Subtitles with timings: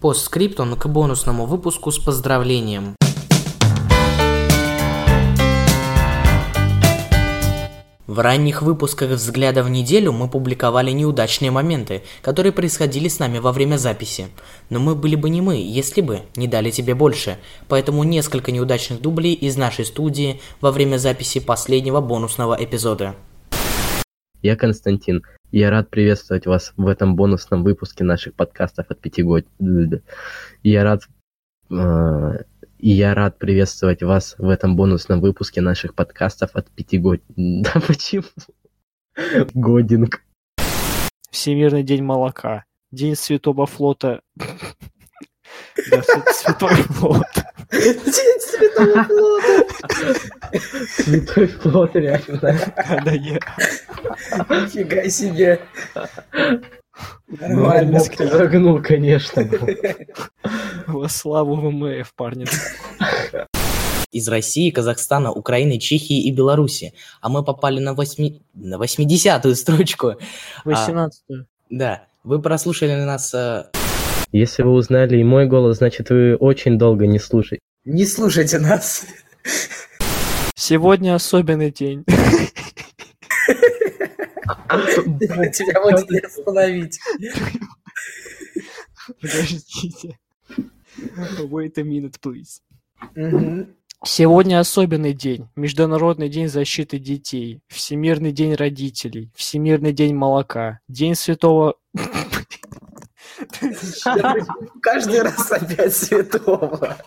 [0.00, 2.96] Постскриптум к бонусному выпуску с поздравлением.
[8.06, 13.52] В ранних выпусках «Взгляда в неделю» мы публиковали неудачные моменты, которые происходили с нами во
[13.52, 14.28] время записи.
[14.70, 17.36] Но мы были бы не мы, если бы не дали тебе больше.
[17.68, 23.16] Поэтому несколько неудачных дублей из нашей студии во время записи последнего бонусного эпизода.
[24.40, 25.22] Я Константин.
[25.52, 29.46] Я рад приветствовать вас в этом бонусном выпуске наших подкастов от пяти год.
[30.62, 31.02] Я рад
[31.70, 32.44] э,
[32.78, 37.20] и я рад приветствовать вас в этом бонусном выпуске наших подкастов от пяти год.
[37.36, 38.24] Да почему?
[39.54, 40.22] Годинг.
[41.30, 42.64] Всемирный день молока.
[42.90, 44.22] День Святого флота.
[45.74, 47.26] Святой флот.
[47.70, 50.39] День Святого флота.
[50.88, 52.40] Святой флот, реально.
[52.40, 53.38] Да, я.
[54.48, 55.60] Нифига себе.
[57.28, 57.98] Нормально.
[57.98, 59.48] Ну, ты загнул, конечно.
[60.86, 62.46] Во славу ВМФ, парни.
[64.12, 66.94] Из России, Казахстана, Украины, Чехии и Беларуси.
[67.20, 68.42] А мы попали на, восьми...
[68.54, 70.14] на 80-ю строчку.
[70.64, 71.22] 18
[71.70, 73.32] Да, вы прослушали нас...
[73.34, 73.66] э,
[74.32, 77.62] Если вы узнали и мой голос, значит вы очень долго не слушаете.
[77.84, 79.06] Не слушайте нас.
[80.60, 82.04] Сегодня особенный день.
[85.54, 87.00] Тебя будет не остановить.
[89.22, 90.18] Подождите.
[91.38, 92.60] Wait a minute, please.
[94.04, 95.48] Сегодня особенный день.
[95.56, 97.62] Международный день защиты детей.
[97.68, 99.32] Всемирный день родителей.
[99.34, 100.80] Всемирный день молока.
[100.88, 101.76] День святого...
[104.82, 106.98] Каждый раз опять святого.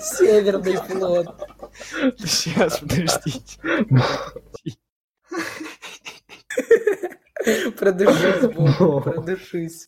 [0.00, 1.53] Северный флот.
[2.18, 3.58] Сейчас, подождите.
[7.78, 9.86] Продышись, Бог, продышись.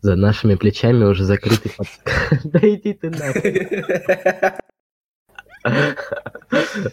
[0.00, 2.44] За нашими плечами уже закрытый подкаст.
[2.52, 3.84] Да иди ты нахуй.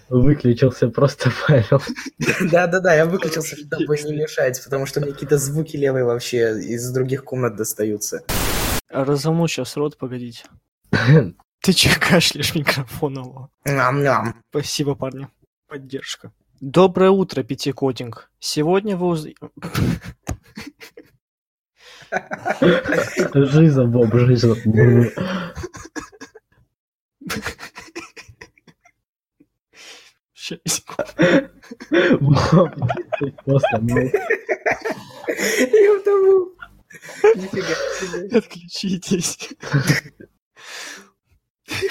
[0.10, 1.82] Выключился просто Павел.
[2.52, 7.24] Да-да-да, я выключился, чтобы не мешать, потому что мне какие-то звуки левые вообще из других
[7.24, 8.24] комнат достаются.
[8.90, 10.44] Разомну сейчас рот, погодите.
[11.62, 13.50] Ты че кашляешь в микрофон, алло?
[13.66, 14.44] Ням-ням.
[14.50, 15.28] Спасибо, парни.
[15.68, 16.32] Поддержка.
[16.62, 18.32] Доброе утро, Пятикотинг.
[18.40, 19.26] Сегодня вы уз...
[23.34, 24.56] Жиза, Боб, жиза.
[32.20, 32.70] Боб,
[33.20, 36.56] ты просто, ну, Я утонул.
[37.36, 38.38] Нифига себе.
[38.38, 39.50] Отключитесь.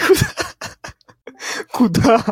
[0.06, 0.26] Куда?
[1.72, 2.24] Куда?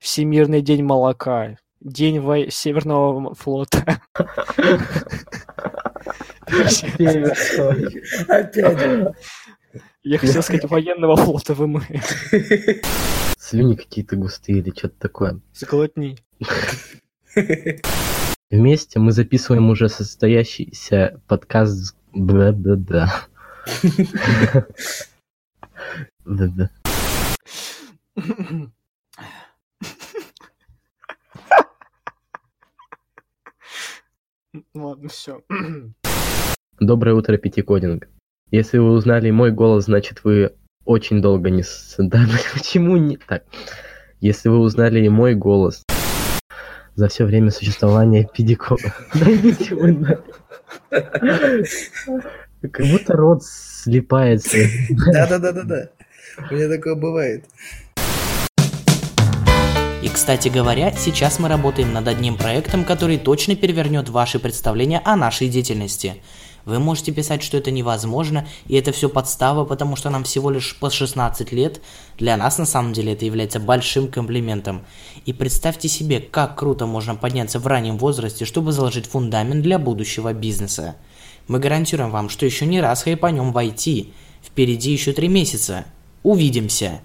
[0.00, 1.56] Всемирный день молока.
[1.80, 4.00] День вой- Северного флота.
[8.28, 9.14] Опять.
[10.02, 11.84] Я хотел сказать военного флота ВМФ.
[13.38, 15.40] Слюни какие-то густые или что-то такое.
[15.54, 16.18] Заглотни.
[18.50, 23.08] Вместе мы записываем уже состоящийся подкаст с- Бла-бла-бла.
[26.24, 26.70] Да-да.
[34.74, 35.42] Ладно, все.
[36.80, 38.08] Доброе утро, Пятикодинг.
[38.50, 40.54] Если вы узнали мой голос, значит вы
[40.84, 41.62] очень долго не...
[41.62, 43.44] с- Да, почему не так?
[44.20, 45.84] Если вы узнали мой голос
[46.96, 48.76] за все время существования Педико...
[49.14, 50.20] Да идите вы на-
[52.60, 54.58] Как будто рот слипается.
[55.12, 55.90] Да-да-да-да-да.
[56.38, 57.44] У меня такое бывает.
[60.02, 65.14] И, кстати говоря, сейчас мы работаем над одним проектом, который точно перевернет ваши представления о
[65.14, 66.22] нашей деятельности.
[66.64, 70.78] Вы можете писать, что это невозможно, и это все подстава, потому что нам всего лишь
[70.78, 71.80] по 16 лет.
[72.18, 74.84] Для нас, на самом деле, это является большим комплиментом.
[75.26, 80.32] И представьте себе, как круто можно подняться в раннем возрасте, чтобы заложить фундамент для будущего
[80.32, 80.96] бизнеса.
[81.48, 84.12] Мы гарантируем вам, что еще не раз хайпанем в IT.
[84.42, 85.84] Впереди еще три месяца.
[86.22, 87.00] Увидимся!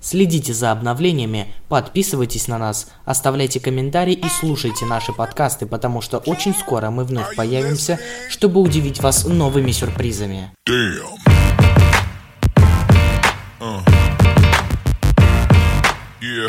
[0.00, 6.54] Следите за обновлениями, подписывайтесь на нас, оставляйте комментарии и слушайте наши подкасты, потому что очень
[6.54, 7.98] скоро мы вновь появимся,
[8.28, 10.52] чтобы удивить вас новыми сюрпризами.
[13.58, 13.82] Uh.
[16.20, 16.46] Yeah.